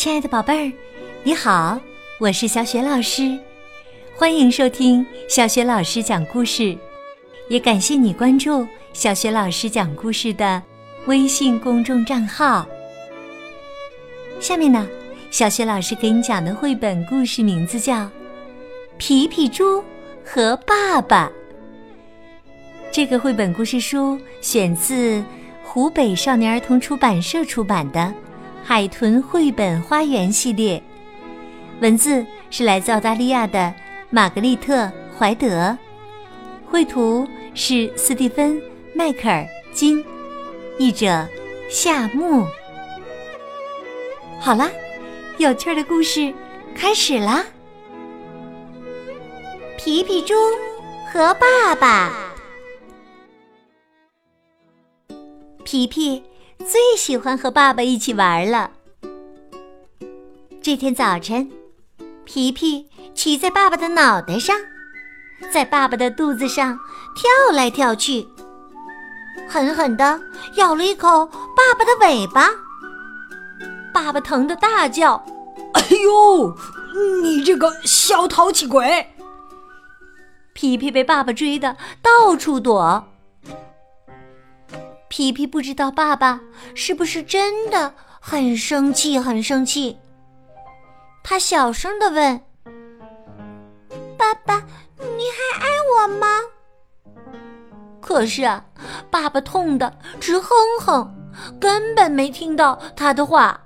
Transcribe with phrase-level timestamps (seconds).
[0.00, 0.72] 亲爱的宝贝儿，
[1.24, 1.78] 你好，
[2.18, 3.38] 我是小雪老师，
[4.16, 6.74] 欢迎收听小雪老师讲故事，
[7.50, 10.62] 也感谢你关注小雪老师讲故事的
[11.04, 12.66] 微信公众账号。
[14.40, 14.88] 下面呢，
[15.30, 17.96] 小雪老师给你讲的绘本故事名字叫
[18.96, 19.84] 《皮皮猪
[20.24, 21.30] 和爸爸》。
[22.90, 25.22] 这个绘本故事书选自
[25.62, 28.10] 湖北少年儿童出版社出版的。
[28.70, 30.80] 海豚绘本花园系列，
[31.80, 33.74] 文字是来自澳大利亚的
[34.10, 34.84] 玛格丽特·
[35.18, 35.76] 怀德，
[36.64, 38.56] 绘图是斯蒂芬·
[38.94, 40.04] 迈克尔金，
[40.78, 41.26] 译者
[41.68, 42.46] 夏木。
[44.38, 44.70] 好啦，
[45.38, 46.32] 有趣的故事
[46.72, 47.44] 开始啦！
[49.76, 50.32] 皮皮猪
[51.12, 52.12] 和爸爸，
[55.64, 56.22] 皮皮。
[56.66, 58.70] 最喜欢和爸爸一起玩了。
[60.62, 61.50] 这天早晨，
[62.24, 64.56] 皮皮骑在爸爸的脑袋上，
[65.50, 66.78] 在爸爸的肚子上
[67.16, 68.28] 跳来跳去，
[69.48, 70.20] 狠狠地
[70.56, 72.50] 咬了一口爸爸的尾巴。
[73.92, 75.24] 爸爸疼得大叫
[75.72, 76.54] ：“哎呦，
[77.22, 79.14] 你这个小淘气鬼！”
[80.52, 83.09] 皮皮被爸爸追得到处躲。
[85.20, 86.40] 皮皮不知道爸爸
[86.74, 89.98] 是不是真的很生气，很生气。
[91.22, 92.40] 他小声的问
[94.16, 94.54] ：“爸爸，
[94.96, 96.26] 你还爱我吗？”
[98.00, 98.64] 可是啊，
[99.10, 100.48] 爸爸痛的直哼
[100.80, 101.14] 哼，
[101.60, 103.60] 根本没听到他的话。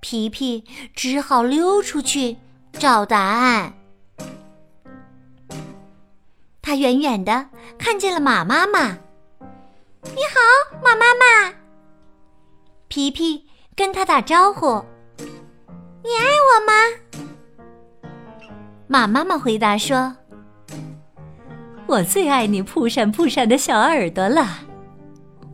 [0.00, 2.36] 皮皮只好溜出去
[2.72, 3.74] 找答案。
[6.60, 7.46] 他远远的
[7.78, 8.98] 看见了马妈妈。
[10.04, 10.40] 你好，
[10.82, 11.54] 马妈妈。
[12.88, 14.84] 皮皮跟他打招呼
[16.02, 16.72] ：“你爱我吗？”
[18.88, 20.14] 马妈妈回答说
[21.86, 24.58] ：“我最爱你扑闪扑闪的小耳朵了，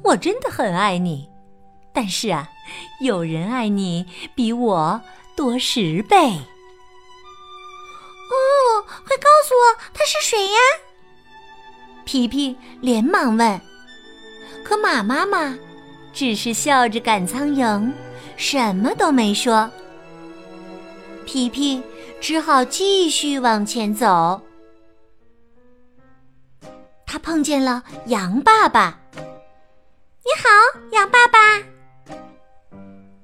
[0.03, 1.29] 我真的很爱你。
[1.93, 2.49] 但是啊，
[3.01, 5.01] 有人爱你比我
[5.37, 6.17] 多十倍。”
[8.31, 10.59] 哦，快告诉我他是谁呀？
[12.07, 13.61] 皮皮连忙问。
[14.65, 15.57] 可马妈妈
[16.13, 17.91] 只是笑着赶苍蝇，
[18.37, 19.71] 什么都没说。
[21.25, 21.83] 皮皮
[22.21, 24.41] 只好继续往前走。
[27.07, 28.99] 他碰见了羊爸爸。
[29.17, 30.49] “你好，
[30.93, 31.39] 羊爸爸。”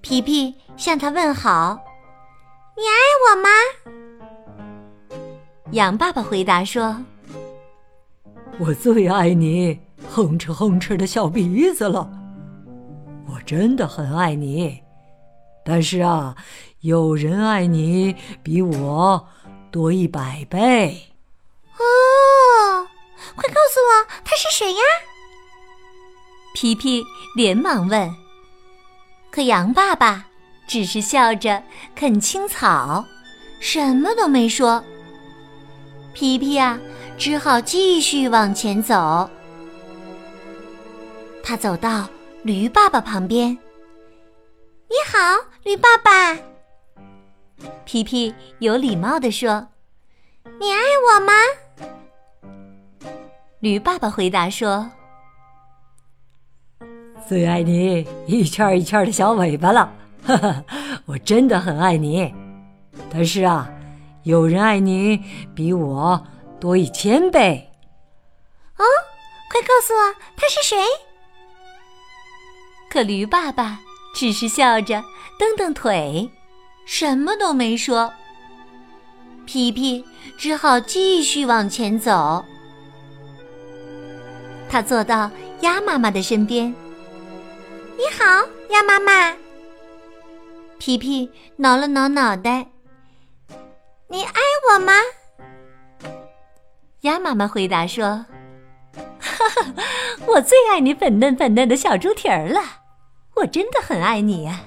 [0.01, 1.78] 皮皮向他问好。
[2.77, 2.95] “你爱
[3.27, 3.49] 我吗？”
[5.72, 6.97] 羊爸爸回答说
[8.59, 9.78] ：“我最爱你。”
[10.14, 12.08] 哼哧哼哧的小鼻子了，
[13.26, 14.80] 我真的很爱你，
[15.64, 16.36] 但是啊，
[16.82, 19.26] 有人爱你比我
[19.72, 20.97] 多一百倍。
[21.72, 22.86] 哦，
[23.34, 24.80] 快告诉我他是谁呀？
[26.54, 27.03] 皮皮
[27.34, 28.08] 连忙问。
[29.32, 30.26] 可羊爸爸
[30.69, 31.60] 只是笑着
[31.97, 33.04] 啃青草，
[33.58, 34.84] 什么都没说。
[36.12, 36.78] 皮皮啊，
[37.19, 39.28] 只好继续往前走。
[41.44, 42.09] 他走到
[42.43, 43.50] 驴爸爸旁边。
[44.88, 45.19] “你好，
[45.62, 46.37] 驴爸爸。”
[47.84, 49.69] 皮皮有礼貌地说
[50.59, 51.33] ，“你爱我吗？”
[53.60, 54.91] 驴爸爸回答说
[57.28, 59.93] ：“最爱你一圈一圈的小尾巴了，
[60.25, 60.65] 哈哈，
[61.04, 62.34] 我真的很爱你。
[63.10, 63.71] 但是啊，
[64.22, 65.22] 有人爱你
[65.54, 66.27] 比我
[66.59, 67.71] 多一千倍。”
[68.77, 68.84] 哦，
[69.50, 70.78] 快告诉我他是谁？
[72.94, 73.81] 可驴爸爸
[74.15, 75.03] 只是笑着
[75.37, 76.31] 蹬蹬腿，
[76.87, 78.15] 什么都没说。
[79.44, 80.05] 皮皮
[80.38, 82.44] 只好继续往前走。
[84.69, 85.28] 他坐到
[85.62, 86.72] 鸭妈妈的身边。
[87.99, 88.25] “你好，
[88.71, 89.37] 鸭妈妈。”
[90.78, 92.65] 皮皮挠了挠脑袋。
[94.07, 94.41] “你爱
[94.72, 94.92] 我吗？”
[97.03, 98.24] 鸭妈妈回答说
[99.18, 99.74] ：“哈哈，
[100.28, 102.63] 我最爱你粉嫩粉嫩的小猪蹄儿了。”
[103.34, 104.60] 我真的很爱你呀，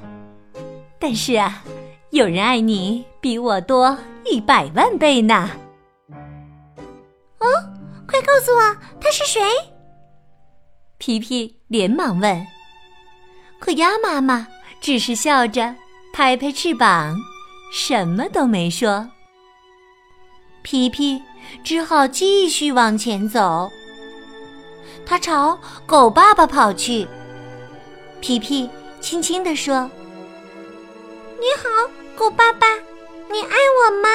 [1.00, 1.64] 但是啊，
[2.10, 5.50] 有人爱你比我多一百万倍呢。
[7.40, 7.48] 哦，
[8.08, 9.42] 快告诉我他是谁？
[10.98, 12.46] 皮皮连忙问。
[13.60, 14.48] 可鸭妈妈
[14.82, 15.74] 只是笑着
[16.14, 17.16] 拍拍翅膀，
[17.72, 19.10] 什么都没说。
[20.62, 21.22] 皮皮
[21.64, 23.72] 只好继续往前走。
[25.06, 27.08] 他朝狗爸爸跑去。
[28.20, 28.70] 皮皮
[29.00, 29.90] 轻轻地说
[31.40, 31.70] ：“你好，
[32.16, 32.68] 狗爸爸，
[33.32, 34.10] 你爱我吗？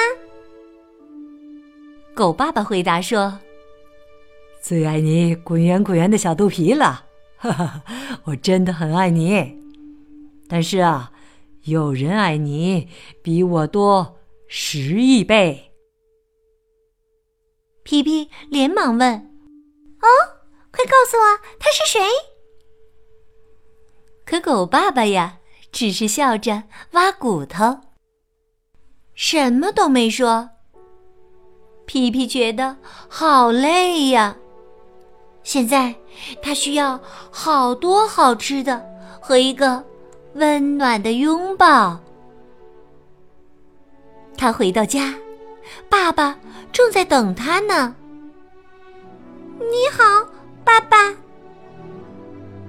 [2.13, 3.39] 狗爸爸回答说
[4.61, 7.05] ：“最爱你滚圆滚圆的小肚皮了，
[7.37, 7.83] 哈哈，
[8.25, 9.57] 我真的很爱你。
[10.47, 11.11] 但是啊，
[11.63, 12.89] 有人爱你
[13.23, 15.71] 比我多十亿倍。”
[17.83, 19.13] 皮皮连忙问
[20.01, 20.07] ：“哦，
[20.71, 21.99] 快告诉我他是谁？”
[24.25, 25.37] 可狗爸爸呀，
[25.71, 27.79] 只是笑着挖骨头，
[29.13, 30.49] 什么都没说。
[31.85, 32.77] 皮皮觉得
[33.09, 34.35] 好累呀，
[35.43, 35.93] 现在
[36.41, 36.99] 他需要
[37.29, 38.81] 好多好吃的
[39.19, 39.83] 和一个
[40.35, 41.99] 温暖的拥抱。
[44.37, 45.13] 他回到家，
[45.89, 46.39] 爸爸
[46.71, 47.95] 正在等他呢。
[49.59, 50.03] 你好，
[50.63, 51.22] 爸爸。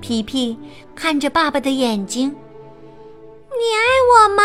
[0.05, 0.55] 皮皮
[0.95, 4.43] 看着爸爸的眼睛，你爱我吗？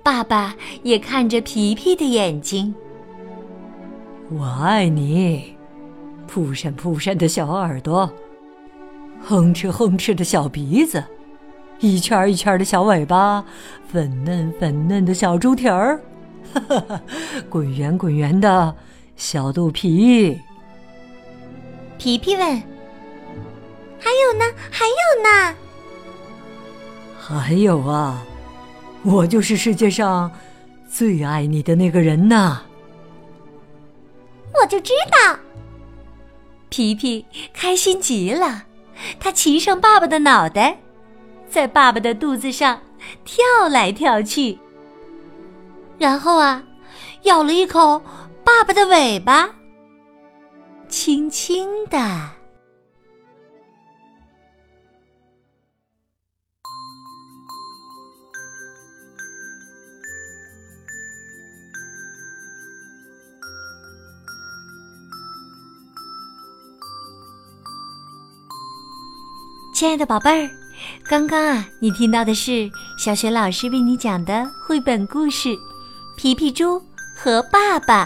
[0.00, 0.54] 爸爸
[0.84, 2.72] 也看着皮皮的眼睛。
[4.28, 5.56] 我爱你，
[6.28, 8.08] 扑闪扑闪的小耳朵，
[9.20, 11.02] 哼哧哼哧的小鼻子，
[11.80, 13.44] 一圈一圈的小尾巴，
[13.88, 16.00] 粉嫩粉嫩的小猪蹄儿，
[16.54, 17.02] 哈哈哈，
[17.48, 18.72] 滚圆滚圆的
[19.16, 20.38] 小肚皮。
[21.98, 22.62] 皮皮问
[24.00, 24.44] ：“还有呢？
[24.70, 25.56] 还有呢？”
[27.20, 28.24] 还有啊。
[29.02, 30.30] 我就是世界上
[30.90, 32.58] 最爱你的那个人呐！
[34.60, 35.38] 我就知道，
[36.68, 37.24] 皮皮
[37.54, 38.64] 开心极了，
[39.18, 40.78] 他骑上爸爸的脑袋，
[41.48, 42.78] 在爸爸的肚子上
[43.24, 44.58] 跳来跳去，
[45.96, 46.62] 然后啊，
[47.22, 48.02] 咬了一口
[48.44, 49.48] 爸爸的尾巴，
[50.90, 51.98] 轻轻的。
[69.80, 70.50] 亲爱的宝贝儿，
[71.08, 75.48] 刚刚啊，你听到的是小雪老师为你讲的绘本故事
[76.18, 76.78] 《皮皮猪
[77.16, 78.04] 和爸爸》。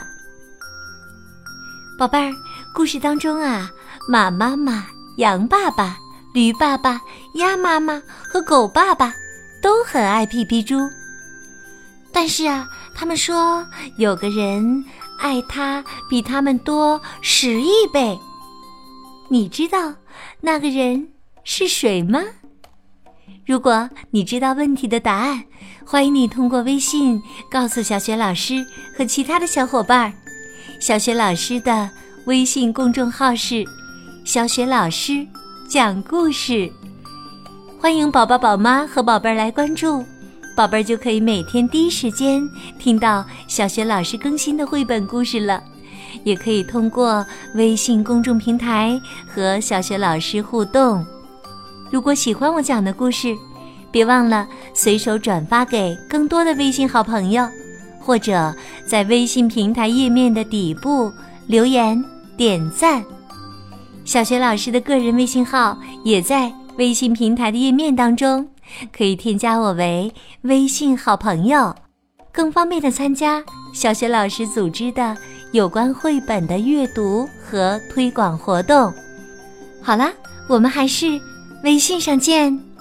[1.99, 2.33] 宝贝儿，
[2.73, 3.69] 故事当中啊，
[4.09, 4.87] 马妈妈、
[5.17, 5.99] 羊爸爸、
[6.33, 7.01] 驴爸爸、
[7.35, 8.01] 鸭妈妈
[8.33, 9.13] 和狗爸爸
[9.61, 10.79] 都很爱皮皮猪，
[12.13, 13.67] 但是啊，他们说
[13.99, 14.85] 有个人
[15.19, 18.17] 爱他比他们多十亿倍。
[19.29, 19.93] 你知道
[20.41, 21.09] 那个人？
[21.45, 22.21] 是水吗？
[23.47, 25.45] 如果你知道问题的答案，
[25.85, 28.65] 欢迎你通过微信告诉小雪老师
[28.97, 30.13] 和其他的小伙伴。
[30.81, 31.91] 小雪老师的
[32.25, 33.63] 微信公众号是
[34.25, 35.27] “小雪老师
[35.69, 36.73] 讲故事”，
[37.79, 40.03] 欢迎宝宝、宝妈和宝贝儿来关注，
[40.57, 42.43] 宝贝儿就可以每天第一时间
[42.79, 45.63] 听到小雪老师更新的绘本故事了。
[46.23, 48.99] 也可以通过微信公众平台
[49.29, 51.05] 和小雪老师互动。
[51.95, 53.37] 如果喜欢我讲的故事，
[53.93, 57.49] 别忘了随手转发给更多的微信好朋友，
[58.01, 58.53] 或者
[58.85, 61.09] 在微信平台页面的底部
[61.47, 62.05] 留言
[62.37, 63.01] 点赞。
[64.05, 68.49] 小学老师的个人微信号也在微信平台的页面当中，
[68.93, 71.73] 可以添加我为微信好朋友，
[72.33, 73.41] 更方便的参加
[73.73, 75.17] 小学老师组织的
[75.53, 78.93] 有关绘本的阅读和推广活动。
[79.81, 80.11] 好啦，
[80.49, 81.21] 我们还是。
[81.65, 82.74] 微信上见。